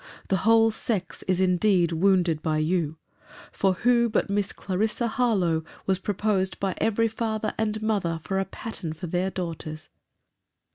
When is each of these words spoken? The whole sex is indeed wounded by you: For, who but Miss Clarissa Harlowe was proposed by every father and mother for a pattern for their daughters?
The 0.29 0.37
whole 0.37 0.71
sex 0.71 1.21
is 1.27 1.39
indeed 1.39 1.91
wounded 1.91 2.41
by 2.41 2.57
you: 2.57 2.97
For, 3.51 3.73
who 3.73 4.09
but 4.09 4.31
Miss 4.31 4.51
Clarissa 4.51 5.07
Harlowe 5.07 5.63
was 5.85 5.99
proposed 5.99 6.59
by 6.59 6.73
every 6.79 7.07
father 7.07 7.53
and 7.55 7.79
mother 7.83 8.19
for 8.23 8.39
a 8.39 8.45
pattern 8.45 8.93
for 8.93 9.05
their 9.05 9.29
daughters? 9.29 9.89